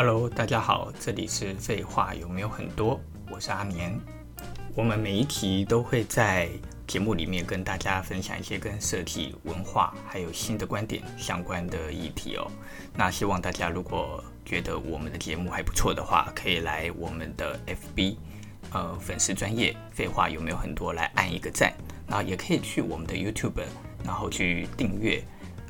[0.00, 3.00] Hello，大家好，这里是废话有没有很多？
[3.28, 3.98] 我是阿年。
[4.76, 6.48] 我们每一期都会在
[6.86, 12.48] 节目里面跟大家分享一些跟设计、文化还有新的观点相关的议题哦。
[12.94, 18.14] 那希望大家如果觉得我们的节目还不错的话，可以来我们的 FB，
[18.70, 21.74] 呃，粉丝专业废话有没有很多来按一个赞，
[22.06, 23.64] 然后也可以去我们的 YouTube，
[24.04, 25.20] 然后去订阅。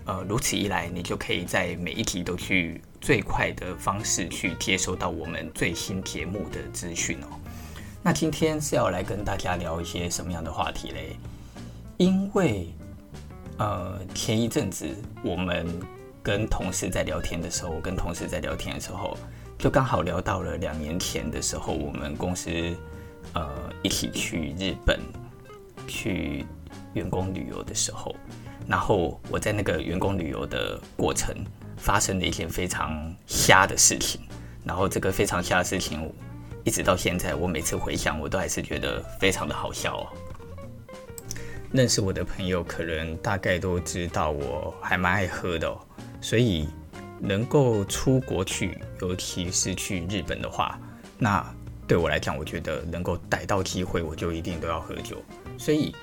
[0.08, 7.26] 呃，如此一来，你就可以在每一集都去最快的方式去接收到我们最新节目的资讯哦。
[8.02, 11.18] 那今天是要来跟大家聊一些什么样的话题嘞？
[11.98, 12.72] 因为
[13.58, 14.88] 呃，前一阵子
[15.22, 15.66] 我们
[16.22, 19.14] 跟同事在聊天的时候，跟同事在聊天的时候，
[19.58, 22.50] 就刚好聊到了两年前的时候，我们公司
[23.34, 24.98] 呃一起去日本
[25.86, 26.46] 去
[26.94, 28.16] 员工旅游的时候。
[28.68, 31.34] 然后我在那个员工旅游的过程
[31.78, 32.92] 发生了一件非常
[33.26, 34.20] 瞎的事情，
[34.62, 36.12] 然后这个非常瞎的事情，
[36.64, 40.06] 一直到现在，我每次回想，我都还是觉得非常的好笑哦。
[41.72, 45.78] 认识我的朋友可能大概都知道我还蛮爱喝的哦，
[46.20, 46.68] 所以
[47.18, 50.78] 能够出国去，尤其是去日本的话，
[51.16, 51.42] 那
[51.86, 55.16] 对我来讲，我觉得能够逮到机会，我就一定都要喝酒，
[55.56, 55.94] 所以。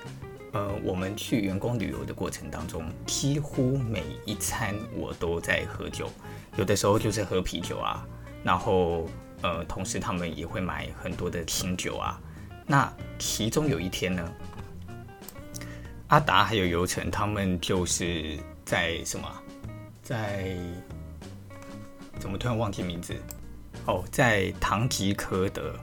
[0.55, 6.09] 呃，我们去员工旅游的过程当中，几乎每一餐我都在喝酒，
[6.55, 8.07] 有的时候就是喝啤酒啊，
[8.41, 9.05] 然后
[9.41, 12.17] 呃，同时他们也会买很多的清酒啊。
[12.65, 12.89] 那
[13.19, 14.31] 其中有一天呢，
[16.07, 19.29] 阿达还有游成他们就是在什么，
[20.01, 20.55] 在
[22.17, 23.13] 怎么突然忘记名字？
[23.87, 25.75] 哦，在唐吉诃德，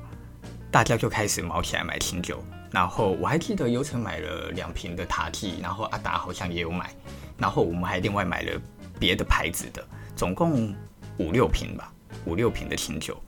[0.71, 2.43] 大家就开始卯起来买清酒。
[2.73, 6.95] 然后我还记得优成买了两瓶的塔记，然后阿达好像也有买，
[7.37, 8.61] 然后我们还另外买了
[8.99, 10.75] 别的牌子的，总共
[11.19, 11.93] 五六瓶吧，
[12.25, 13.21] 五六瓶的清酒。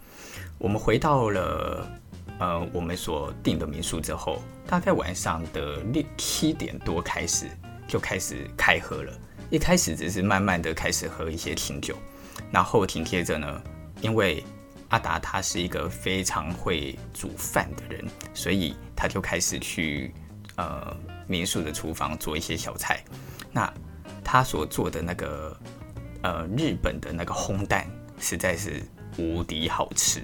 [0.57, 1.87] 我们回到了
[2.39, 7.47] 呃我们所订的民宿之后，大概晚上的六七点多开始
[7.87, 9.13] 就开始开喝了。
[9.51, 11.95] 一开始只是慢慢的开始喝一些清酒，
[12.51, 13.63] 然后紧接着呢，
[14.01, 14.43] 因为
[14.95, 20.15] 阿达他是一个非常会煮饭的人，所以他就开始去
[20.55, 20.97] 呃
[21.27, 23.03] 民宿的厨房做一些小菜。
[23.51, 23.75] 那
[24.23, 25.61] 他所做的那个
[26.23, 27.91] 呃日本的那个烘蛋
[28.21, 28.85] 实在是
[29.19, 30.23] 无敌好吃，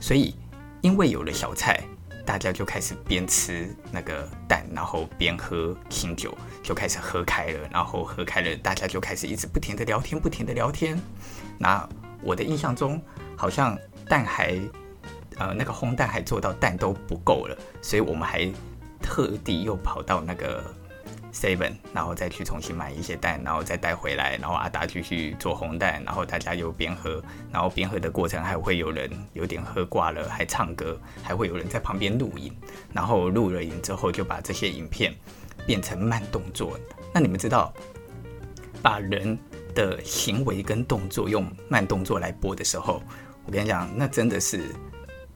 [0.00, 0.36] 所以
[0.80, 1.82] 因为有了小菜，
[2.24, 7.68] 大家就开始边吃那个蛋，然后边喝清酒，就开始喝开了。
[7.68, 10.96] 然后喝开了，大家就开始一直不停的聊天，不停的聊天。
[11.58, 11.88] 那
[12.22, 13.02] 我的印象中
[13.36, 13.76] 好像。
[14.08, 14.58] 蛋还，
[15.38, 18.50] 呃，那个烘蛋还做到蛋都不够了，所以我们还
[19.00, 20.62] 特地又跑到那个
[21.32, 32.54] Seven，然后再去重新买一些蛋，然后再带回来，然后阿达继续做烘蛋，然后大家又边喝，然后边喝的过程还会有人有点喝挂了，还唱歌，还会有人在旁边录影，
[32.92, 35.12] 然后录了影之后就把这些影片
[35.66, 36.78] 变成慢动作。
[37.12, 37.74] 那你们知道，
[38.80, 39.36] 把人
[39.74, 43.02] 的行为跟动作用慢动作来播的时候，
[43.46, 44.74] 我跟你讲，那真的是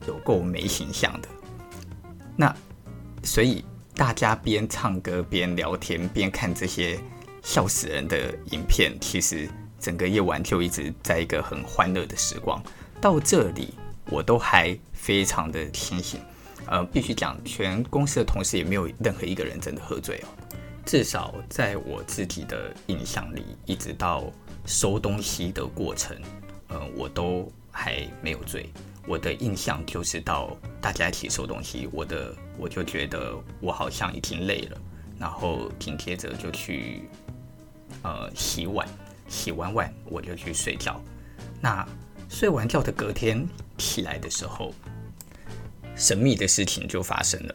[0.06, 1.28] 有够没形象的。
[2.34, 2.54] 那
[3.22, 3.64] 所以
[3.94, 6.98] 大家边唱歌边聊天边看这些
[7.42, 9.46] 笑死人的影片，其实
[9.78, 12.62] 整个夜晚就一直在一个很欢乐的时光。
[13.00, 13.74] 到这里
[14.06, 16.20] 我都还非常的清醒。
[16.66, 20.28] 呃，必须讲，全公司的同事也没有任何一个人真的喝醉哦。
[20.86, 24.24] 至少在我自己的印象里，一直到
[24.64, 26.16] 收东西的过程，
[26.68, 27.52] 呃，我都。
[27.70, 28.68] 还没有醉，
[29.06, 34.80] 我的印象就是到大家一起收东西，我的我就觉得我好像已经累了，
[35.18, 37.08] 然后紧接着就去
[38.02, 38.86] 呃洗碗，
[39.28, 41.00] 洗完碗我就去睡觉。
[41.60, 41.86] 那
[42.28, 43.46] 睡完觉的隔天
[43.78, 44.74] 起来的时候，
[45.96, 47.54] 神秘的事情就发生了，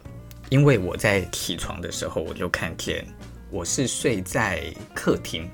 [0.50, 3.06] 因为我在起床的时候我就看见
[3.50, 5.48] 我是睡在客厅，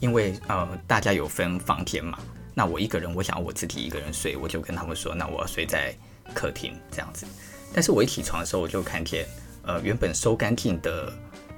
[0.00, 2.18] 因为呃大家有分房间嘛。
[2.58, 5.94] 那我一个人，我想我自己一个人睡，我就跟他们说，那我要睡在
[6.32, 7.26] 客厅这样子。
[7.74, 9.26] 但是我一起床的时候，我就看见，
[9.62, 11.12] 呃，原本收干净的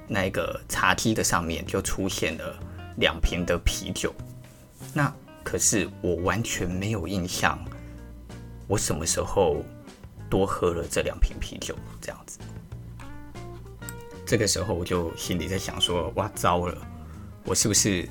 [0.09, 2.59] 那个茶几的上面就出现了
[2.97, 4.13] 两瓶的啤酒。
[4.93, 5.09] 那
[5.41, 7.57] 可是我完全没有印象，
[8.67, 9.63] 我什么时候
[10.29, 12.39] 多喝了这两瓶啤酒这样子。
[14.25, 16.77] 这个时候我就心里在想说，哇，糟了，
[17.45, 18.05] 我是不是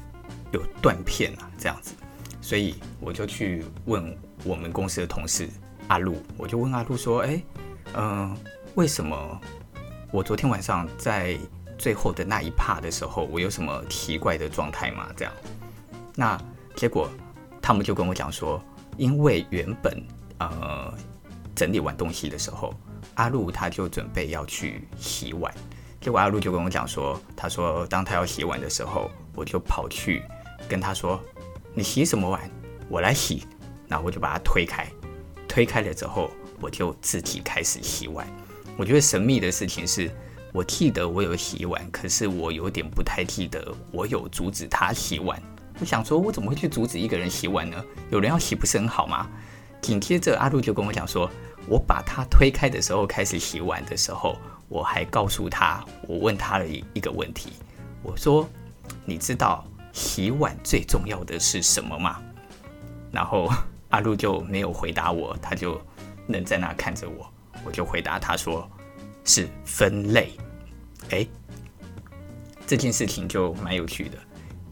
[0.52, 1.50] 有断片啊？
[1.58, 1.92] 这样子。
[2.48, 5.46] 所以我就去问我们公司的同事
[5.88, 7.42] 阿路，我就问阿路说：“哎，
[7.92, 8.34] 嗯，
[8.74, 9.38] 为什么
[10.10, 11.38] 我昨天晚上在
[11.76, 15.34] 最后的那一趴的时候，我有什么奇怪的状态吗？”这样，
[16.14, 16.40] 那
[16.74, 17.10] 结果
[17.60, 18.58] 他们就跟我讲说
[18.96, 20.02] ：“因为原本
[20.38, 20.90] 呃
[21.54, 22.72] 整理完东西的时候，
[23.16, 25.52] 阿路他就准备要去洗碗，
[26.00, 30.22] 结果阿路就跟我讲说，他说当他要洗碗的时候，我就跑去
[30.66, 31.20] 跟他说
[31.74, 32.50] ：“你洗什么碗？
[32.88, 33.42] 我来洗。”
[33.88, 34.86] 然后我就把他推开，
[35.48, 36.30] 推开了之后，
[36.60, 38.28] 我就自己开始洗碗。
[38.76, 40.10] 我觉得神秘的事情是，
[40.52, 45.42] 我记得我有洗碗，可是我有点不太记得我有阻止他洗碗。
[45.80, 47.82] 我想说，我怎么会去阻止一个人洗碗呢？
[48.10, 49.26] 有人要洗不是很好吗？
[49.80, 51.30] 紧接着阿路就跟我讲说，
[51.66, 54.36] 我把他推开的时候开始洗碗的时候，
[54.68, 57.52] 我还告诉他，我问他了一个问题，
[58.02, 58.46] 我说，
[59.06, 59.64] 你知道
[59.98, 62.22] 洗碗最重要的是什么吗？
[63.12, 63.50] 然后。
[63.90, 65.80] 阿路就没有回答我，他就
[66.26, 67.26] 愣在那看着我。
[67.64, 68.70] 我就回答他说
[69.24, 70.32] ：“是分类。”
[71.08, 71.26] 哎，
[72.66, 74.18] 这件事情就蛮有趣的。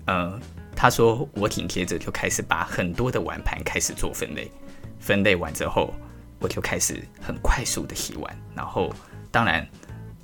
[0.09, 0.39] 呃，
[0.77, 4.53] 他说我紧接着就开始把很多的碗盘开始做分类，
[5.01, 5.95] 分类完之后，
[6.39, 8.39] 我就开始很快速的洗碗。
[8.55, 8.93] 然后，
[9.31, 9.67] 当然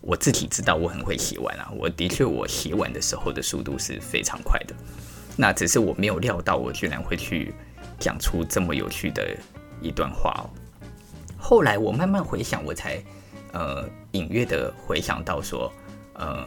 [0.02, 4.74] 我自己知道我很会洗碗啊，我的确我洗碗的时候的速度是非常快的。
[5.36, 7.54] 那只是我没有料到，我居然会去。
[7.98, 9.24] 讲出这么有趣的
[9.80, 10.50] 一段话哦。
[11.38, 13.00] 后来我慢慢回想，我才
[13.52, 15.72] 呃隐约的回想到说，
[16.14, 16.44] 呃，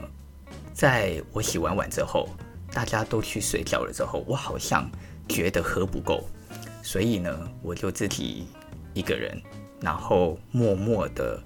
[0.73, 2.27] 在我洗完碗之后，
[2.73, 4.91] 大家都去睡觉了之后，我好像
[5.29, 6.27] 觉得喝不够，
[6.83, 8.47] 所以呢，我就自己
[8.93, 9.41] 一个人，
[9.79, 11.41] 然后默默的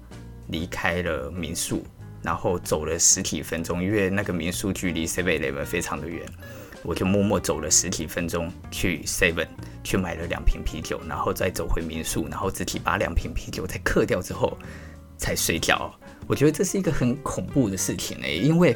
[0.48, 1.84] 离开了民宿，
[2.22, 6.24] 然后走了十几分钟，因为那个民宿距离 Seven Eleven 非常的远。
[6.82, 9.46] 我就默默走了十几分钟去 Seven
[9.84, 14.56] 去买了两瓶啤酒，然后再走回民宿，然后自己把两瓶啤酒再嗑掉之后
[15.18, 15.94] 才睡觉。
[16.26, 18.74] 我觉得这是一个很恐怖的事情呢，因为，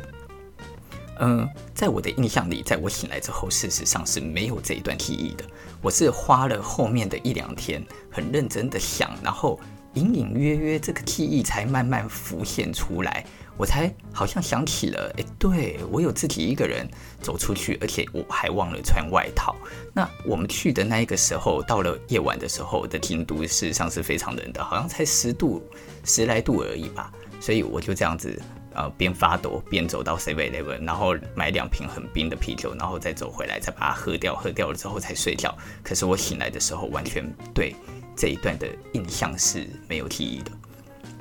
[1.18, 5.44] 嗯、在我的印象里，在我醒来之后，事实上是没有这一段记忆的。
[5.80, 9.58] 我是花了后面的一两天很认真的想，然后
[9.94, 13.24] 隐隐约约这个记忆才慢慢浮现出来。
[13.56, 16.84] 我才好像想起了，哎，对，我有自己一个人
[17.20, 19.54] 走出去，而且我还忘了穿外套。
[19.92, 25.62] 那我们去的那一个时候，到了夜晚的时候的京都，事实上是非常冷的，好像才十度、
[26.04, 27.12] 十来度而已吧。
[27.40, 28.42] 所以我就这样子，
[28.74, 35.56] 呃，边发抖边走到 Seven Eleven，然后买两瓶很冰的啤酒，然后再走回来，再把它喝掉，喝掉了之后才睡觉。
[35.80, 37.76] 可是我醒来的时候，完全对
[38.16, 40.50] 这一段的印象是没有记忆的，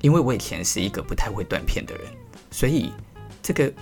[0.02, 2.06] 因为我以前是一个不太会断片的人。
[2.52, 2.92] 所以，
[3.42, 3.74] 这个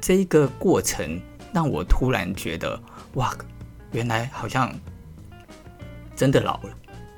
[0.00, 1.20] 这一个过程
[1.52, 2.80] 让我突然觉得，
[3.14, 3.36] 哇，
[3.92, 4.72] 原来好像
[6.16, 6.76] 真的老了。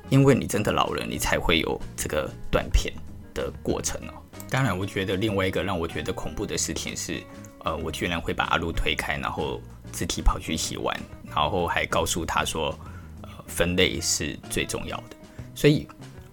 [0.09, 2.93] 因为你真的老了，你才会有这个断片
[3.33, 4.13] 的过程哦。
[4.47, 7.23] 当然，我觉得另外一个让我觉得恐怖的事情是，
[7.63, 9.59] 呃，我居然会把阿路推开，然后
[9.91, 12.77] 自己跑去洗碗，然后还告诉他说，
[13.23, 15.15] 呃，分类是最重要的。
[15.55, 15.87] 所以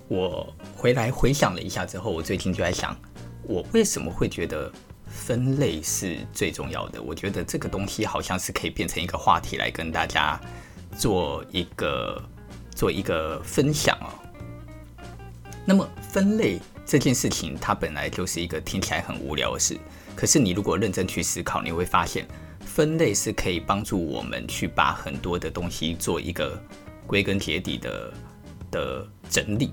[0.09, 2.97] 我回来回想了一下之后，我最近就在想。
[3.43, 4.71] 我为什么会觉得
[5.07, 7.03] 分类是最重要的？
[7.03, 10.41] 我觉得这个东西好像是可以变成一个话题来跟大家
[10.97, 12.23] 做一个
[12.77, 14.07] 做一个分享哦。
[15.65, 19.77] 那么分类这件事情，它本来就是一个听起来很无聊的事。
[20.15, 22.29] 可是你如果认真去思考，你会发现
[22.61, 26.63] 分类是可以帮助我们去把很多的东西做一个
[27.05, 28.13] 归根结底的
[28.71, 29.73] 的整理。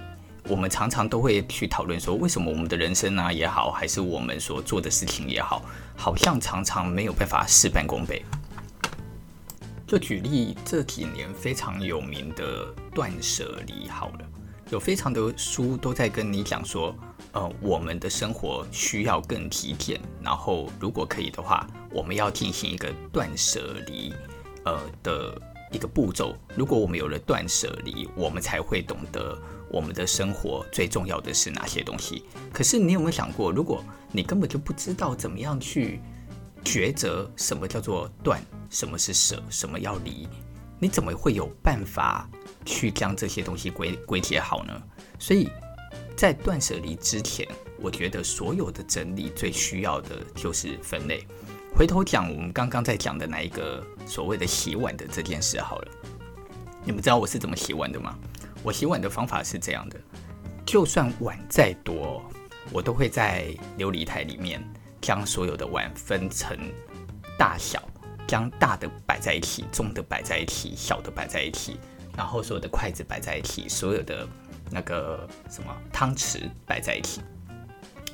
[0.49, 5.61] 我们常常都会去讨论说，为什么我们的人生啊也好，还是我们所做的事情也好，
[5.95, 8.23] 好像常常没有办法事半功倍。
[9.85, 14.19] 就举例这几年非常有名的断舍离，好了，
[14.69, 16.95] 有非常的书都在跟你讲说，
[17.33, 24.13] 呃，我们的生活需要更极简，然后如果可以的话，我们要进行一个断舍离，
[24.63, 26.35] 呃的一个步骤。
[26.55, 29.37] 如果我们有了断舍离，我们才会懂得。
[29.69, 32.23] 我们的生活最重要的是哪些东西？
[32.53, 33.83] 可是你有没有想过，如果
[34.13, 35.99] 你根本就不知道怎么样去
[36.63, 40.25] 抉择什么叫做断，什么是舍，什么要离，
[40.79, 42.29] 你怎么会有办法
[42.63, 44.81] 去将这些东西归归结好呢？
[45.19, 45.49] 所以
[46.15, 47.45] 在断舍离之前，
[47.81, 51.27] 我觉得所有的整理最需要的就是分类。
[51.75, 55.91] 回头讲我们刚刚在讲的那一个所谓的洗碗的这件事好了，
[56.83, 58.17] 你们知道我是怎么洗碗的吗？
[58.63, 59.99] 我洗碗的方法是这样的，
[60.65, 62.23] 就算碗再多，
[62.71, 63.45] 我都会在
[63.77, 64.63] 琉璃台里面
[64.99, 66.57] 将所有的碗分成
[67.37, 67.81] 大小，
[68.27, 71.79] 将大的摆在一起，中的摆在一起，小的摆在一起，
[72.17, 74.27] 然后所有的筷子摆在一起，所有的
[74.71, 77.21] 那个什么汤匙摆在一起，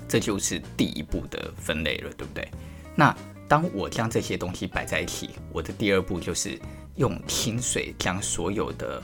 [0.08, 2.48] 这就是第一步的分类了，对不对？
[2.96, 3.16] 那
[3.54, 6.60] 当我将这些东西摆在一起，我的第二步就是
[6.96, 9.00] 用清水将所有的。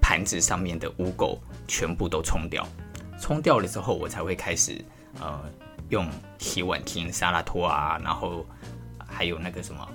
[0.00, 1.38] 盘子上面的污垢
[1.68, 2.66] 全部都冲掉。
[3.20, 4.82] 冲掉了之后，我才会开始
[5.20, 5.38] 呃
[5.90, 8.46] 用洗碗巾、沙拉托啊，然后
[9.06, 9.86] 还有那个什么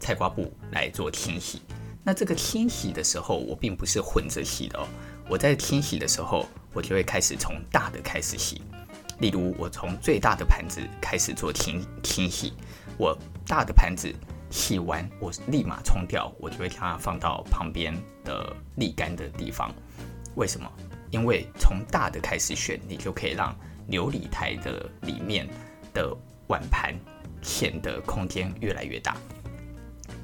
[0.00, 1.60] 菜瓜布来做清洗。
[2.02, 4.86] 那这个清洗的时候，我并不是混着洗的哦。
[5.28, 8.62] 我在清洗的时候，我就会开始从大的开始洗。
[9.18, 12.54] 例如，我从最大的盘子开始做清清洗。
[12.96, 14.14] 我大的盘子
[14.50, 19.72] 洗完，我立马冲掉，我就会将它放到旁边的沥干的地方。
[20.36, 20.70] 为什么？
[21.10, 23.54] 因为从大的开始选，你就可以让
[23.88, 25.48] 琉璃台的里面
[25.92, 26.16] 的
[26.48, 26.94] 碗盘
[27.40, 29.16] 显得空间越来越大。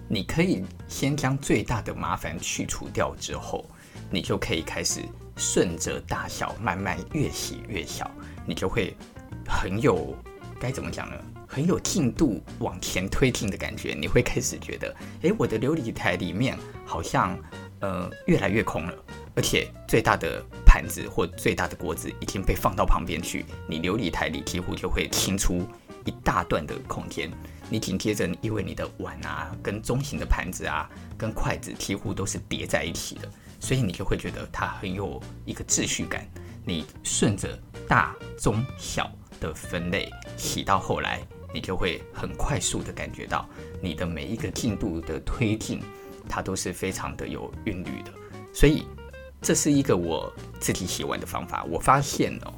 [0.08, 3.64] 你可以先将最大的麻烦去除掉之后，
[4.10, 5.02] 你就可以开始
[5.36, 8.10] 顺着大小慢慢越洗越小，
[8.44, 8.96] 你就会
[9.46, 10.12] 很有
[10.58, 11.16] 该怎么讲呢？
[11.50, 13.92] 很有进度往前推进的感觉。
[13.92, 17.36] 你会开始觉得，诶，我的琉璃台里面好像
[17.80, 18.94] 呃越来越空了，
[19.34, 25.66] 而且最大的盘子或最大的锅子已经被放到旁边去，你琉璃台里几乎就会清出
[26.04, 27.28] 一大段的空间。
[27.68, 30.88] 你紧接着，因为你的碗啊，跟中型的盘子啊，
[31.18, 33.28] 跟筷子几乎都是叠在一起的，
[33.58, 36.24] 所以你就会觉得它很有一个秩序感。
[36.64, 41.20] 你顺着大、中、小的分类洗到后来，
[41.52, 43.48] 你就会很快速的感觉到
[43.80, 45.80] 你的每一个进度的推进，
[46.28, 48.12] 它都是非常的有韵律的。
[48.52, 48.86] 所以
[49.40, 51.64] 这是一个我自己洗碗的方法。
[51.64, 52.52] 我发现哦。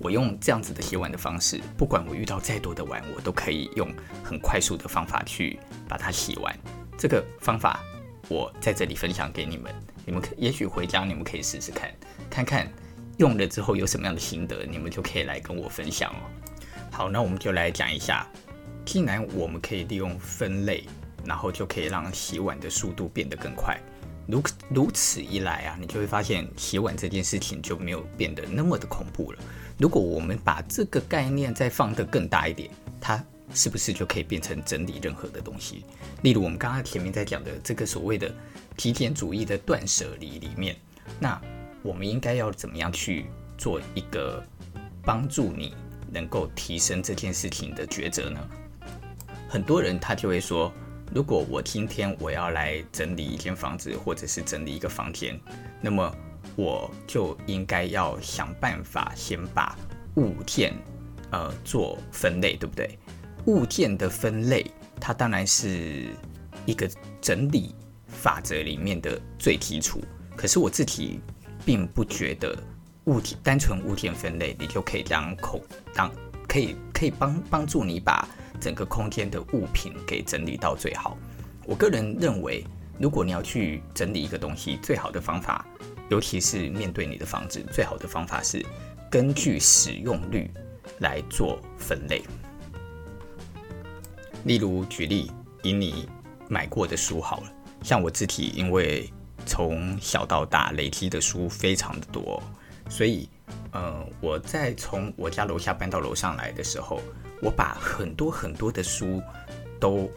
[0.00, 5.58] 我用这样子的洗碗的方式，不管我遇到再多的碗，我都可以用很快速的方法去
[5.88, 6.56] 把它洗完。
[6.96, 7.80] 这个方法
[8.28, 9.74] 我在这里分享给你们，
[10.06, 11.92] 你们可也许回家你们可以试试看，
[12.30, 12.72] 看看
[13.16, 16.22] 用了之后有什么样的心得，你们就可以来跟我分享哦。
[16.98, 18.26] 好，那我们就来讲一下，
[18.84, 20.82] 既然我们可以利用分类，
[21.24, 23.78] 然后就可以让洗碗的速度变得更快。
[24.26, 29.38] 如如此一来啊，你就会发现洗碗这件事情就没有变得那么的恐怖了。
[29.78, 32.68] 如果我们把这个概念再放得更大一点，
[33.00, 33.24] 它
[33.54, 35.84] 是不是就可以变成整理任何的东西？
[36.22, 38.28] 例如我们刚刚前面在讲的这个所谓的
[38.76, 40.74] 极简主义的断舍离里面，
[41.20, 41.40] 那
[41.80, 43.26] 我们应该要怎么样去
[43.56, 44.44] 做一个
[45.04, 45.76] 帮助你
[46.12, 48.40] 能够提升这件事情的抉择呢？
[49.48, 50.72] 很多人他就会说，
[51.14, 55.40] 如果我今天我要来整理一间房子，或者是整理一个房间，
[55.80, 56.14] 那么
[56.54, 59.76] 我就应该要想办法先把
[60.16, 60.74] 物件，
[61.30, 62.98] 呃，做分类，对不对？
[63.46, 64.66] 物件的分类，
[65.00, 66.08] 它当然是
[66.66, 67.74] 一个整理
[68.06, 70.02] 法则里面的最基础。
[70.36, 71.20] 可是我自己
[71.64, 72.54] 并不觉得
[73.08, 75.58] 物体单纯物件分类，你就可以将空
[75.94, 76.12] 当
[76.46, 78.28] 可以可以帮帮助你把
[78.60, 81.16] 整个空间的物品给整理到最好。
[81.64, 82.62] 我个人认为，
[83.00, 85.64] 如果你要去整理一个东西，最好的方法。
[86.10, 88.64] 尤其是面对你的房子，最好的方法是
[89.10, 90.50] 根据使用率
[91.00, 92.22] 来做分类。
[94.44, 95.30] 例如，举例
[95.62, 96.08] 以你
[96.48, 99.12] 买过的书好了，像我自己，因为
[99.44, 102.42] 从小到大累积的书非常的多，
[102.88, 103.28] 所以，
[103.72, 107.00] 呃，我在从我家楼下搬到楼上来的时候，
[107.42, 109.22] 我把很多很多的书
[109.78, 110.10] 都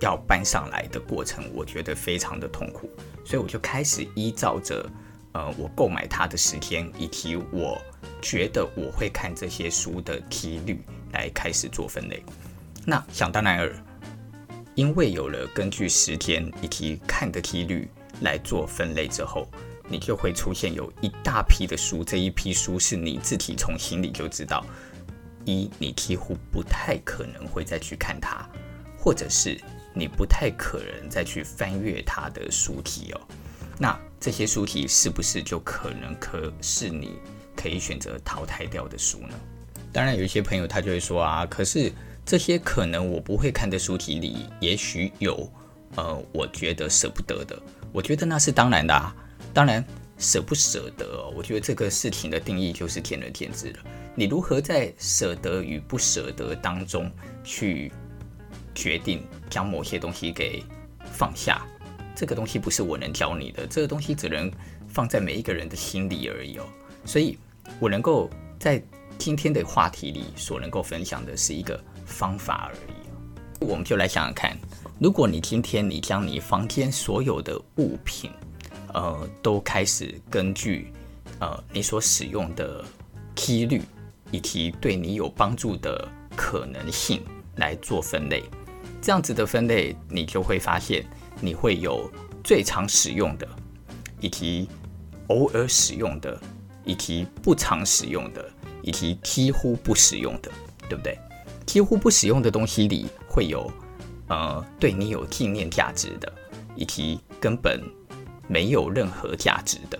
[0.00, 2.90] 要搬上来的过程，我觉得非常的痛苦，
[3.24, 4.88] 所以我就开始依照着。
[5.32, 7.76] 呃，我购买它的时间以及我
[8.22, 10.80] 觉得我会看这些书的几率
[11.12, 12.22] 来开始做分类。
[12.86, 13.70] 那想当然尔，
[14.74, 17.86] 因为有了根据时间以及看的几率
[18.22, 19.46] 来做分类之后，
[19.88, 22.02] 你就会出现有一大批的书。
[22.04, 24.64] 这一批书是你自己从心里就知道，
[25.44, 28.48] 一你几乎不太可能会再去看它，
[28.98, 29.60] 或者是
[29.94, 33.20] 你不太可能再去翻阅它的书体哦。
[33.78, 37.18] 那这些书籍是不是就可能可是你
[37.54, 39.34] 可以选择淘汰掉的书呢？
[39.92, 41.92] 当然，有一些朋友他就会说啊，可是
[42.24, 45.50] 这些可能我不会看的书籍里，也许有
[45.94, 47.56] 呃，我觉得舍不得的。
[47.92, 49.14] 我觉得那是当然的啊。
[49.56, 49.82] 当然，
[50.18, 53.78] 舍不舍得，我觉得这个事情的定义就是见仁见智了。
[54.14, 57.10] 你如何在舍得与不舍得当中
[57.42, 57.90] 去
[58.74, 60.62] 决定将某些东西给
[61.10, 61.66] 放下？
[62.14, 64.52] 这个东西不是我能教你的，这个东西只能
[64.88, 66.64] 放在每一个人的心里而已哦。
[67.06, 67.38] 所以，
[67.80, 68.28] 我能够
[68.60, 68.82] 在
[69.16, 73.64] 今天的话题里所能够分享的是一个方法而已。
[73.66, 74.54] 我们就来想想看，
[75.00, 78.30] 如果你今天你将你房间所有的物品，
[78.96, 80.90] 呃，都开始根据
[81.38, 82.82] 呃你所使用的
[83.34, 83.82] 几率
[84.30, 87.22] 以及对你有帮助的可能性
[87.56, 88.42] 来做分类，
[89.02, 91.04] 这样子的分类，你就会发现。
[91.38, 92.10] 你会有
[92.42, 93.46] 最常使用的，
[94.20, 94.66] 以及
[95.26, 96.40] 偶尔使用的，
[96.82, 98.42] 以及不常使用的，
[98.80, 100.50] 以及几乎不使用的，
[100.88, 101.18] 对不对？
[101.66, 103.70] 几乎不使用的东西里会有，
[104.28, 106.32] 呃，对你有纪念价值的，
[106.74, 107.82] 以及根本
[108.48, 109.98] 没有任何价值的。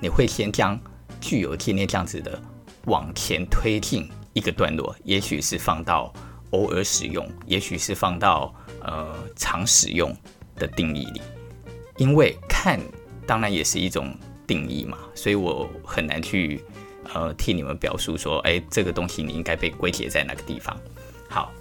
[0.00, 0.78] 你会先将
[1.20, 2.40] 具有纪念价值的
[2.84, 6.12] 往前推进一个段落，也许是放到
[6.50, 10.14] 偶尔使用，也许是放到呃常使用
[10.56, 11.20] 的定义里，
[11.96, 12.80] 因为看
[13.26, 14.16] 当然也是一种。
[14.48, 16.64] 定义嘛，所以我很难去
[17.12, 20.74] 呃替你们表述说，哎，这个东西你应该被归结在哪个地方。
[21.28, 21.52] 好，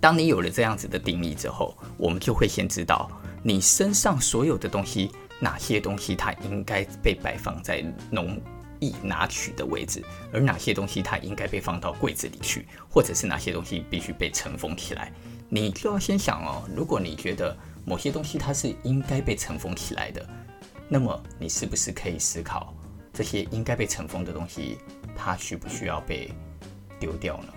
[0.00, 3.06] 当你有了这样子的定义之后，我们就会先知道
[3.42, 8.40] 你身上所有的东西，哪些东西它应该被摆放在容
[8.78, 15.12] 易拿取的位置，而哪些东西它应该被放到柜子里去，或者是哪些东西必须被尘封起来。
[15.48, 20.24] 你就要先想哦，如果你觉得某些东西它是应该被尘封起来的。
[20.88, 22.74] 那么你是不是可以思考，
[23.12, 24.78] 这些应该被尘封的东西，
[25.16, 26.30] 它需不需要被
[26.98, 27.52] 丢掉呢？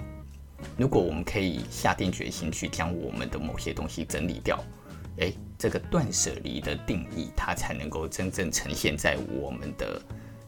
[0.78, 4.64] 如果我们可以下定决心去将我们的某些东西整理掉，
[5.18, 10.02] 诶，这个断舍离的定义，它才能够真正呈现在我们的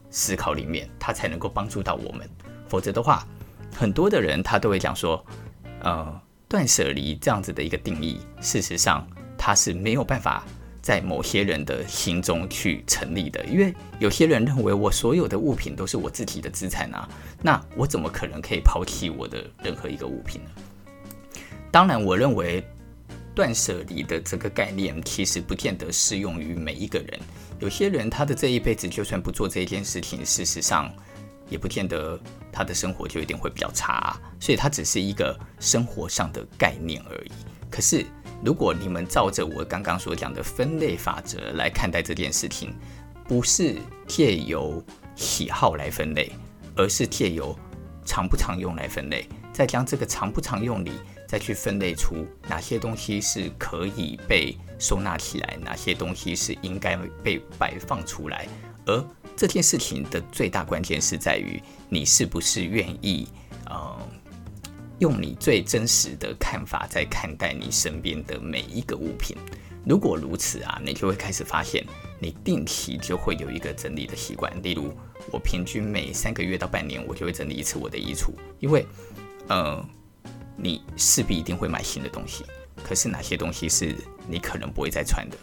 [0.10, 2.30] 思考里面，它才能够帮助到我们。
[2.68, 3.28] 否则的话，
[3.74, 5.26] 很多的人他都会讲说，
[5.82, 10.44] 呃，断舍离这样子的一个定义，事实上它是没有办法。
[10.82, 17.10] 在某些人的心中去成立的，因为有些人认为我所有的物品都是我自己的资产啊，
[17.42, 20.52] 那我怎么可能可以抛弃我的任何一个物品呢？
[21.72, 22.64] 当然，我认为
[23.36, 27.20] 断舍离的这个概念其实不见得适用于每一个人。
[27.60, 30.92] 有些人他的这一辈子就算不做这件事情，事实上
[31.50, 32.20] 也不见得
[32.52, 37.32] 他的生活就一定会比较差，所以它只是一个生活上的概念而已。
[37.70, 38.06] 可是。
[38.44, 42.76] 如果你们照着我刚刚所讲的分类法则来看待这件事情，
[43.28, 44.84] 不是借由
[45.16, 46.30] 喜好来分类，
[46.76, 47.58] 而是借由
[48.06, 50.92] 常不常用来分类，再将这个常不常用里
[51.28, 58.48] 再去分类出哪些东西是可以被收纳起来，哪些东西是应该被摆放出来。
[58.86, 63.28] 而这件事情的最大关键是在于你是不是愿意，
[63.66, 63.98] 呃。
[65.00, 69.36] 用你最真实的看法在看待你身边的每一个物品。
[69.86, 71.86] 如果如此啊，你就会开始发现，
[72.18, 74.50] 你定期就会有一个整理的习惯。
[74.64, 74.94] 例如，
[75.34, 78.30] 我平均每三个月到半年，我就会整理一次我的衣橱，
[78.62, 78.88] 因为，
[79.50, 79.86] 呃，
[80.56, 82.46] 你势必一定会买新的东西。
[82.84, 83.96] 可是哪些东西是
[84.28, 85.38] 你可能不会再穿的？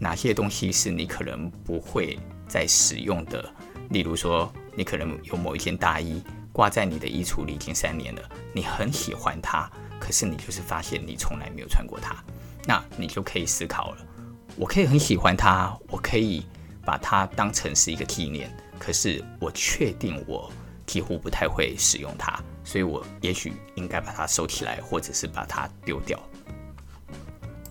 [0.00, 3.44] 哪些东西是你可能不会再使用的？
[3.90, 6.22] 例如说，你可能有某一件大衣。
[6.50, 12.16] 挂在你的衣橱里已经三年了，你很喜欢它，可是你就是发现你从来没有穿过它，
[12.66, 14.04] 那你就可以思考了。
[14.56, 16.44] 我可以很喜欢它，我可以
[16.84, 20.52] 把它当成是一个纪念，可是我确定我
[20.84, 26.20] 几乎不太会使用它，所以我也许应该把它收起来，或者是把它丢掉。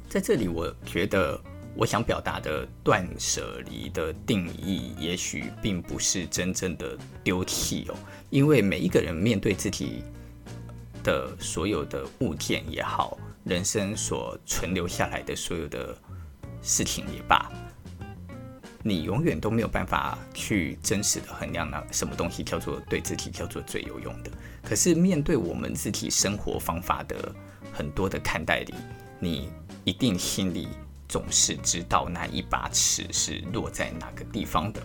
[0.10, 1.40] 在这里，我觉得。
[1.80, 7.96] 我想表达的断舍离的定义，也许并不是真正的丢弃哦，
[8.32, 10.02] 因为每一个人面对自己
[11.04, 15.96] 的所有的物件也好，人生所存留下来的所有的
[16.64, 17.48] 事情也罢，
[18.84, 24.32] 你永远都没有办法去真实的衡量那什么东西叫做对自己叫做最有用的。
[24.64, 27.34] 可是面对我们自己生活方法的
[27.74, 28.74] 很多的看待里，
[29.20, 29.50] 你
[29.84, 30.68] 一定心里。
[31.10, 34.82] 总是知道那一把尺是落在哪个地方的。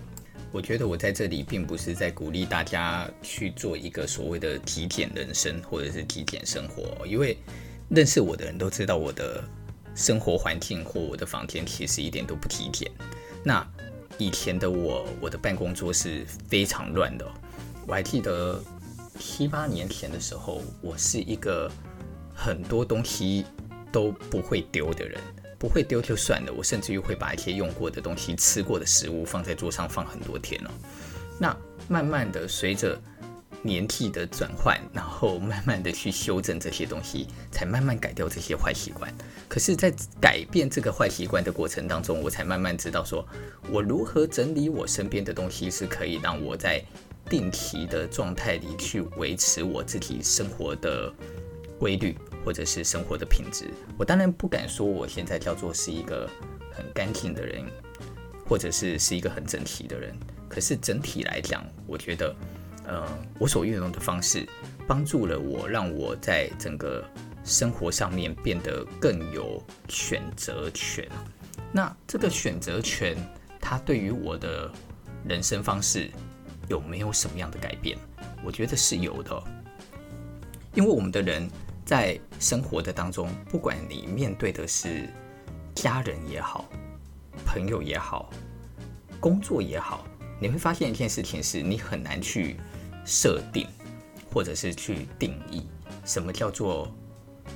[0.52, 7.36] 我觉得我在这里并不是在鼓励大家去做一个所谓的极简人生或者是极简生活，因为
[7.88, 9.42] 认识我的人都知道我的
[9.96, 12.88] 生活环境或我的房间其实一点都不极简。
[13.42, 13.68] 那
[14.22, 17.26] 以前的我，我的办公桌是非常乱的。
[17.86, 18.62] 我还记得
[19.18, 21.70] 七八年前的时候，我是一个
[22.34, 23.44] 很多东西
[23.90, 25.20] 都不会丢的人。
[25.58, 30.70] 不会丢就算了，我甚至于会把一些用过的东西、吃过的食物放在桌上放很多天哦。
[31.38, 31.56] 那
[31.88, 33.00] 慢慢的随着
[33.62, 39.12] 年纪的转换，然后慢慢的去修正这些东西，才慢慢改掉这些坏习惯。
[39.48, 43.26] 可是，在改变这个坏习惯的过程当中，我才慢慢知道说，
[43.70, 46.84] 我如何整理我身边的东西，是可以让我在
[47.30, 51.12] 定期的状态里去维持我自己生活的
[51.78, 52.16] 规律。
[52.44, 56.28] 或者是生活的品质，我当然不敢说我现在叫做是一个
[56.72, 57.64] 很干净的人，
[58.48, 60.12] 或者是是一个很整齐的人。
[60.48, 62.34] 可是整体来讲，我觉得，
[62.86, 63.06] 呃，
[63.38, 64.48] 我所运用的方式
[64.86, 67.04] 帮助了我，让我在整个
[67.44, 71.08] 生活上面变得更有选择权。
[71.72, 73.16] 那这个选择权，
[73.60, 74.70] 它对于我的
[75.26, 76.10] 人生方式
[76.68, 77.96] 有没有什么样的改变？
[78.44, 79.42] 我觉得是有的，
[80.74, 81.48] 因为我们的人
[81.84, 85.08] 在生活的当中，不管你面对的是
[85.74, 86.68] 家人也好，
[87.46, 88.30] 朋友也好，
[89.20, 90.04] 工作也好，
[90.40, 92.56] 你会发现一件事情是，你很难去
[93.04, 93.66] 设定，
[94.32, 95.66] 或者是去定义
[96.04, 96.92] 什么叫做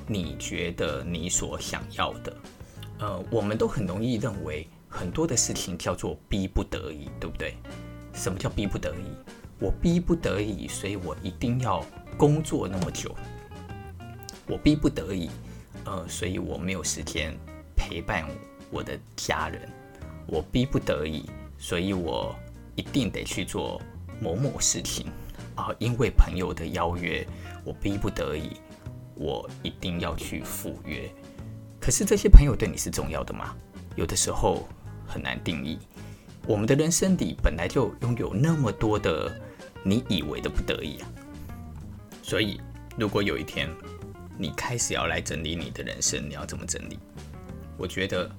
[0.07, 2.37] 你觉得你所想要的。
[2.99, 7.55] 呃，我们都很容易认为很多的事情叫做逼不得已，对不对？
[8.15, 9.35] 什么叫逼不得已？
[9.59, 11.85] 我逼不得已，所以我一定要
[12.17, 13.15] 工作那么久。
[14.47, 15.29] 我逼不得已，
[15.85, 17.37] 呃，所以我没有时间
[17.75, 18.27] 陪伴
[18.71, 19.69] 我的家人。
[20.27, 21.29] 我逼不得已，
[21.59, 22.35] 所以我
[22.75, 23.81] 一定得去做
[24.21, 25.07] 某某事情
[25.57, 27.27] 啊，因为朋友的邀约，
[27.65, 28.57] 我逼不得已，
[29.15, 31.11] 我一定要去赴约。
[31.81, 33.55] 可是这些朋友对你是重要的吗？
[33.97, 34.69] 有的时候
[35.07, 35.79] 很难定义。
[36.47, 39.35] 我们的人生里本来就拥有那么多的
[39.83, 41.09] 你以为的不得已啊。
[42.23, 42.61] 所以，
[42.97, 43.69] 如果有一天
[44.39, 46.99] 你开始要来整理你的人生，你要怎么整理？
[47.79, 48.31] 我觉得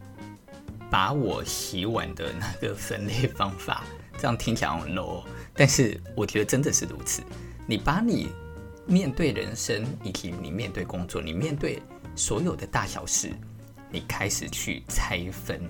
[0.90, 3.84] 把我洗碗的那个分类方法，
[4.18, 5.24] 这样听起来很 low，
[5.58, 7.22] 但是我觉得真的是如此。
[7.66, 8.30] 你把你
[8.86, 11.82] 面对人生，以及你面对工作，你面对。
[12.16, 13.32] 所有的大小事，
[13.92, 15.62] 你开始去拆分，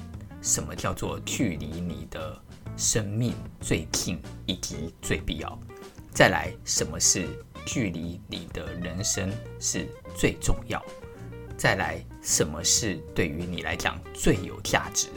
[0.42, 2.42] 什么叫做距离你的
[2.78, 5.60] 生命最近以及最必要？
[6.14, 7.28] 再来，什么是
[7.66, 10.82] 距离你的人生是最重要？
[11.58, 15.10] 再来，什么是对于你来讲最有价值？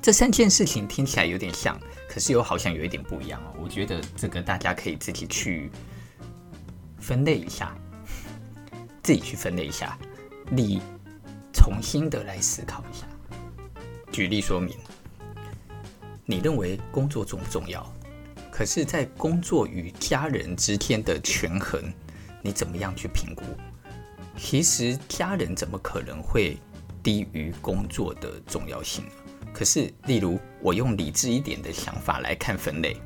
[0.00, 3.54] 这三件事情听起来有点像，可是又好像有一点不一样哦。
[3.62, 5.70] 我觉得这个大家可以自己去
[6.98, 7.76] 分类一下，
[9.02, 9.98] 自己去分类一下。
[10.50, 10.80] 你
[11.52, 13.06] 重新的来思考一下。
[14.10, 14.74] 举例说明，
[16.24, 17.86] 你认为工作重不重要？
[18.50, 21.80] 可是，在工作与家人之间的权衡，
[22.42, 23.44] 你怎么样去评估？
[24.36, 26.56] 其实，家人怎么可能会
[27.02, 29.04] 低于工作的重要性？
[29.52, 32.96] 可是，例如我用理智一点的想法来看分类，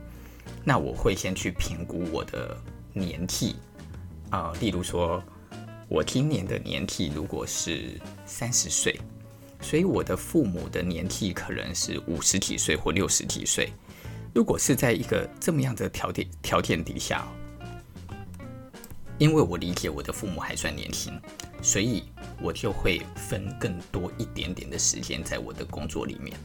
[0.65, 2.57] 那我会先去评估我的
[2.93, 3.57] 年纪
[4.31, 5.23] 啊，例如说。
[5.89, 8.99] 我今年的年纪如果是三十岁，
[9.61, 13.71] 所以我的父母的年纪可能是五十几岁或六十几岁。
[14.35, 17.29] 如果是在一个这么样的条件条件底下，
[19.19, 21.13] 因为我理解我的父母还算年轻，
[21.61, 22.05] 所以
[22.43, 26.37] 我就会分更多一点点的时间在我的工作里面。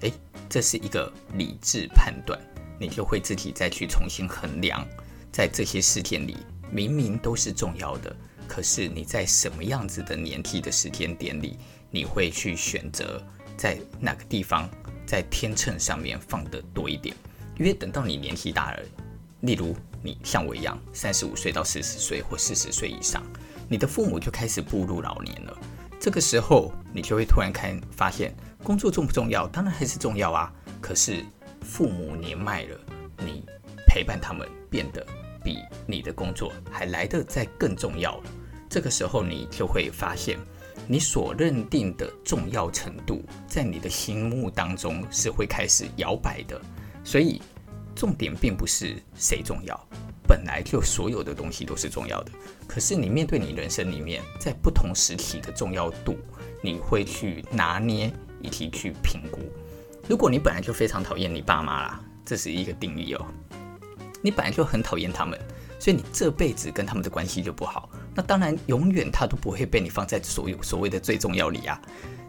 [0.00, 0.12] 诶，
[0.48, 2.38] 这是一个理智判断，
[2.78, 4.86] 你就会自己再去重新衡量，
[5.32, 6.36] 在这些事件里，
[6.70, 8.14] 明明都是重要的。
[8.48, 11.58] 可是你在什么样子的年纪的时间点里，
[11.90, 13.22] 你会去选择
[13.56, 14.68] 在哪个地方
[15.06, 17.14] 在天秤上面放得多一点？
[17.58, 18.82] 因为等到你年纪大了，
[19.42, 23.22] 例如你像我一样，三十五岁到四十岁或四十岁以上，
[23.70, 25.56] 你的父母就开始步入老年了。
[26.00, 29.46] 这个时候，你就会突然看发现，工作重不重要？
[29.46, 30.52] 当然还是重要啊。
[30.80, 31.24] 可是
[31.62, 32.76] 父母年迈了，
[33.18, 33.44] 你
[33.86, 35.06] 陪伴他们变得
[35.44, 38.24] 比你的工作还来得再更重要了。
[38.68, 40.36] 这个时候，你就会发现，
[40.88, 46.60] 你所认定的重要程度，在你的心目当中是会开始摇摆的。
[47.04, 47.40] 所以，
[47.94, 49.88] 重点并不是谁重要，
[50.30, 52.30] 本来就所有的东西都是重要的。
[52.68, 56.16] 可是，你面对你人生里面在不同时期的重要度，
[56.62, 59.40] 你会去拿捏以及去评估。
[60.06, 63.26] 如果你本来就非常讨厌你爸妈啦，这是一个定义哦。
[64.22, 65.36] 你本来就很讨厌他们。
[65.80, 71.80] 所以你这辈子跟他们的关系就不好，那当然永远他都不会被你放在所有所谓的最重要里啊。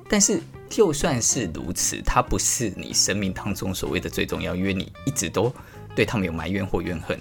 [0.10, 5.54] 但是就算是如此，他不是你生命当中所谓的最重要，因为你一直都
[5.94, 7.20] 对他们有埋怨或怨恨。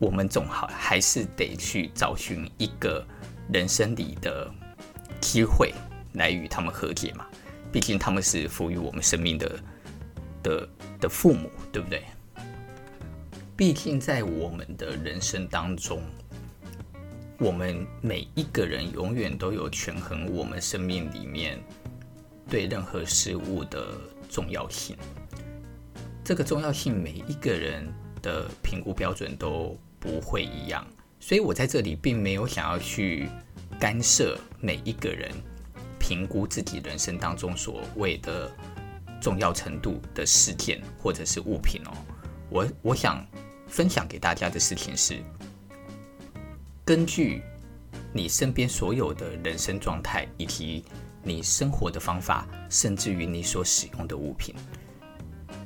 [0.00, 3.06] 我们总好还是得去找寻一个
[3.52, 4.50] 人生里的
[5.20, 5.74] 机会
[6.14, 7.26] 来与他们和解嘛，
[7.70, 9.60] 毕竟他们是赋予我们生命的
[10.42, 10.68] 的
[11.02, 12.02] 的父母，对不对？
[13.54, 16.02] 毕竟，在我们的人生当中，
[17.38, 21.62] 我们每一个人永远都有权衡我们生命里面
[22.48, 23.98] 对任何事物的
[24.30, 24.96] 重要性。
[26.24, 27.86] 这个重要性，每一个人
[28.22, 30.84] 的评估标准都不会一样。
[31.20, 33.28] 所以我在这里并没有想要去
[33.78, 35.30] 干涉每一个人
[35.98, 38.50] 评估自己人生当中所谓的
[39.20, 41.92] 重要程度的事件或者是物品哦。
[42.48, 43.24] 我我想。
[43.70, 45.22] 分享给大家的事情是，
[46.84, 47.40] 根据
[48.12, 50.84] 你身边所有的人生状态，以及
[51.22, 54.52] 你生活的方法，甚至于你所使用的物品，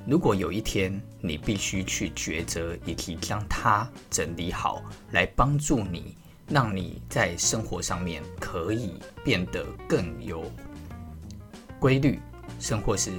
[0.06, 6.14] 如果有一天你必须去抉择，以及将它整理好，来帮助你，
[6.46, 10.44] 让你在生活上面可以变得更有
[11.80, 12.20] 规律，
[12.60, 13.10] 生活是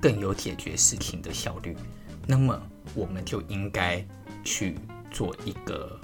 [0.00, 1.76] 更有解决事情的效率，
[2.26, 2.58] 那么
[2.94, 4.02] 我们就应该
[4.42, 4.78] 去
[5.10, 6.00] 做一个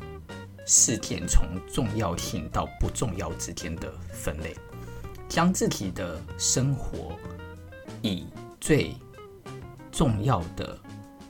[0.67, 4.55] 事件从重要性到不重要之间的分类，
[5.27, 7.17] 将自己的生活
[8.03, 8.27] 以
[8.61, 8.95] 最
[9.99, 10.79] 重要的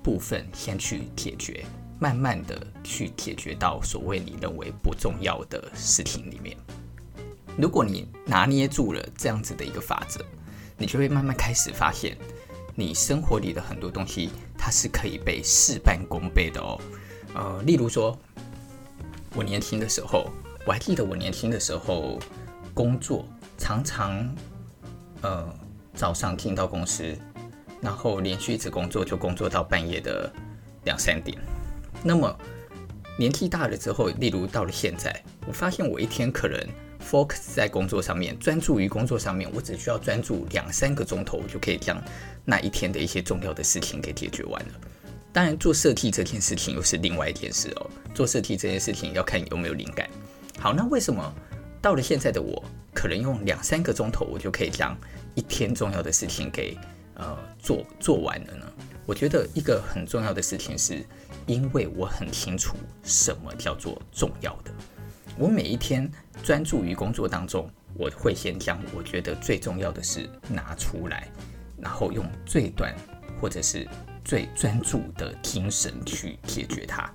[0.03, 1.65] 部分先去解决，
[1.99, 6.55] 慢慢的去解决到所谓你认为不重要的事情里面。
[7.57, 10.23] 如果你拿捏住了这样子的一个法则，
[10.77, 12.15] 你就会慢慢开始发现，
[12.75, 14.29] 你生活里的很多东西
[14.59, 16.79] 它是可以被事半功倍的哦。
[17.33, 18.19] 呃，例如说，
[19.35, 20.31] 我年轻的时候，
[20.67, 22.19] 我还记得我年轻的时候
[22.75, 23.25] 工作
[23.57, 24.37] 常常，
[25.23, 25.49] 呃，
[25.95, 27.17] 早上进到公司。
[27.81, 30.33] 然后连续一直工作，就工作到半夜的
[30.85, 31.39] 两三点。
[32.03, 32.37] 那么
[33.19, 36.61] 年纪大了之后，例如到了现在，我发现我一天可能
[37.01, 42.03] focus 在工作上面，专注于工作上面，我只需要专注两三个钟头，我就可以将
[42.45, 44.73] 那一天的一些重要的事情给解决完了。
[45.33, 47.91] 当然，做设计这件事情又是另外一件事哦。
[48.15, 50.09] 做设计这件事情要看有没有灵感。
[50.59, 51.35] 好，那为什么
[51.83, 52.63] 到了现在的我，
[52.95, 54.97] 可能用两三个钟头，我就可以将
[55.35, 56.77] 一天重要的事情给
[57.19, 58.65] 呃，做做完了呢？
[59.05, 61.05] 我觉得一个很重要的事情是，
[61.47, 64.71] 因为我很清楚什么叫做重要的。
[65.37, 66.09] 我每一天
[66.45, 71.29] 专注于工作当中，我会先将我觉得最重要的事拿出来，
[71.81, 72.95] 然后用最短
[73.41, 73.89] 或者是
[74.25, 77.13] 最专注的精神去解决它。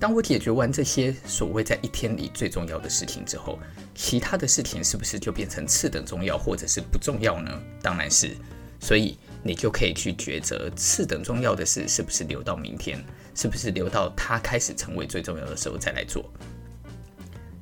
[0.00, 3.60] 当我解决完这些所谓在一天里最重要的事情之后，
[3.94, 7.62] 其他的事情是不是就变成次等重要或者是不重要呢？
[7.80, 8.34] 当然是。
[8.80, 9.16] 所以。
[9.46, 12.98] 你就可以去抉择次等重要的事是不是留到明天，
[13.34, 16.28] 是不是留到它开始成为最重要的时候再来做。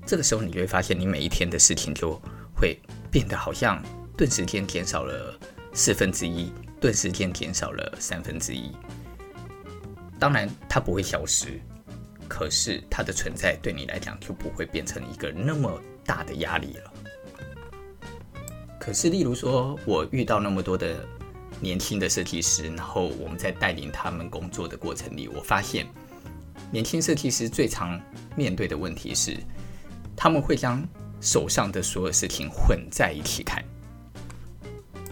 [0.07, 2.20] 这个时候你就会发现，你每一天的事情就
[2.55, 2.79] 会
[3.11, 3.83] 变得好像
[4.16, 5.38] 顿时间减少了
[5.73, 8.70] 四分之一，顿时间减少了三分之一。
[10.18, 11.61] 当然，它不会消失，
[12.29, 16.92] 可是它的存在对你来讲就不会变成一个那么大的压力了。
[18.79, 21.07] 可是，例如说我遇到那么多的。
[21.64, 25.87] 年轻的设计师，然后我们在带领他们工作的过程里，我发现
[26.70, 27.98] 年轻设计师最常
[28.37, 29.38] 面对的问题是，
[30.14, 30.87] 他们会将
[31.22, 33.64] 手上的所有事情混在一起看，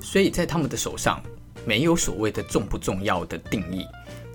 [0.03, 1.23] 所以在他们的手上
[1.65, 3.87] 没有所谓的重不重要的定义，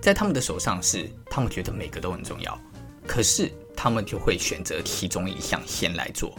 [0.02, 2.60] 在他们的手上是他们觉得每个都很重要，
[3.06, 6.36] 可是他们就会选择其中一项先来做，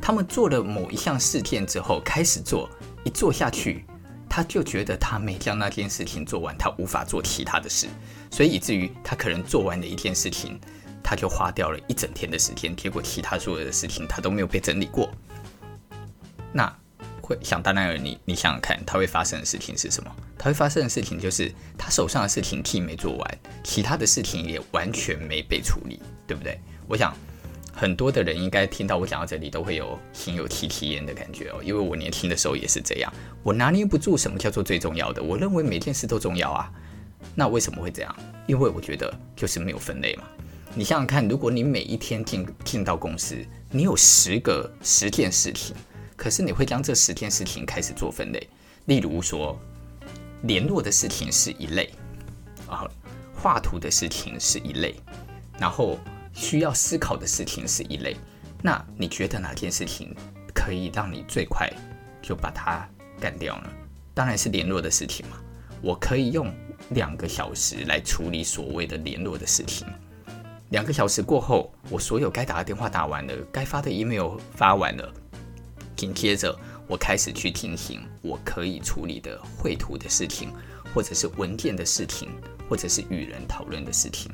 [0.00, 2.68] 他们做了某一项事件之后开始做，
[3.04, 3.84] 一做下去。
[4.34, 7.86] 他就觉得他没将那件事情做完，他无法做其他的事，
[8.32, 10.58] 所以以至于他可能做完了一件事情，
[11.04, 15.08] 他就花掉了一整天的时间，结果其他所有的事情他都没有被整理过。
[16.52, 16.66] 那
[17.22, 20.10] 会想当然尔，你你想想看，他会发生的事情是什么？
[20.36, 26.60] 他会发生的事情就是他手上的事情既没做完，其他的事情也完全没被处理，对不对？
[26.88, 27.16] 我想。
[27.76, 31.60] 很多的人应该听到我讲到这里，都会有心有戚戚焉的感觉哦。
[31.62, 35.20] 因为我年轻的时候也是这样，我拿捏不住什么叫做最重要的。
[35.20, 36.70] 我认为每件事都重要啊，
[37.34, 38.16] 那为什么会这样？
[38.46, 40.22] 因为我觉得就是没有分类嘛。
[40.72, 43.36] 你想想看，如果你每一天进进到公司，
[43.70, 45.74] 你有十个十件事情，
[46.16, 48.48] 可是你会将这十件事情开始做分类。
[48.86, 49.58] 例如说，
[50.42, 51.90] 联络的事情是一类，
[52.68, 52.88] 啊，
[53.34, 54.94] 画图的事情是一类，
[55.58, 55.98] 然后。
[56.34, 58.16] 需要思考的事情是一类，
[58.62, 60.14] 那你觉得哪件事情
[60.52, 61.70] 可以让你最快
[62.20, 62.86] 就把它
[63.20, 63.70] 干掉呢？
[64.12, 65.38] 当然是联络的事情嘛。
[65.80, 66.52] 我可以用
[66.90, 69.86] 两个小时来处理所谓的联络的事情。
[70.70, 75.12] 两个小时过后，我所有该打的电话打完了，该发的 email 发完了，
[75.94, 80.50] 紧接着我开始去进行我可以处理的绘图的事情，
[80.94, 82.30] 或者是文件的事情，
[82.68, 84.32] 或者是与人讨论的事情。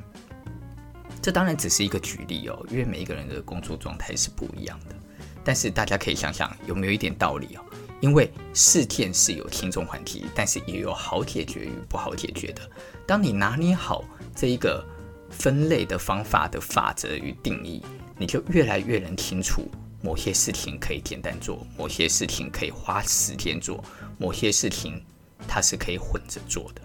[1.23, 4.95] 这当然只是一个举例哦，因为每一个人的工作状态是不一样的。
[5.43, 7.65] 但是大家可以想想，有没有一点道理哦？
[8.01, 12.63] 因为事件是有轻重缓急，但是也有好解决与不好解决的。
[13.07, 14.05] 当你拿捏好
[14.35, 14.85] 这一个
[15.31, 17.83] 分类的方法的法则与定义，
[18.19, 19.67] 你就越来越能清楚
[20.03, 23.83] 某些事情可以简单做，某些事情可以花时间做，
[24.19, 25.03] 某些事情
[25.49, 26.83] 它是可以混着做的。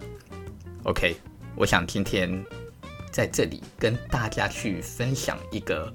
[0.84, 1.16] OK，
[1.54, 2.44] 我想今天。
[3.16, 5.90] 在这里跟大家去分享一个，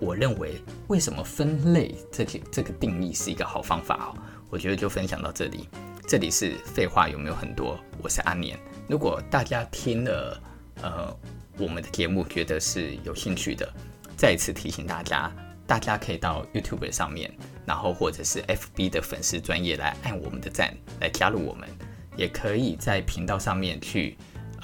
[0.00, 4.18] 我认为为什么分类这个这个定义是一个好方法哦。
[4.50, 5.68] 我觉得就分享到这里。
[6.08, 7.78] 这里是废话有没有很多？
[8.02, 8.58] 我是阿年。
[8.88, 10.42] 如果大家听了
[10.82, 11.16] 呃
[11.58, 13.72] 我们的节目觉得是有兴趣的，
[14.16, 15.30] 再一次提醒大家，
[15.68, 17.32] 大家可以到 YouTube 上面，
[17.64, 21.68] 然后或者是 FB 的粉丝专业来按我们的赞，来加入我们。
[22.16, 24.18] 也可以在频道上面去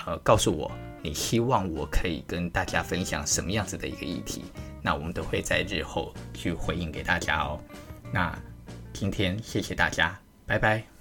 [0.05, 4.45] 呃告诉我，你希望我可以跟大家分享什么样子的一个议题，
[4.83, 7.59] 那我们都会在日后去回应给大家哦。
[8.13, 8.37] 那
[8.93, 11.00] 今天谢谢大家，拜拜。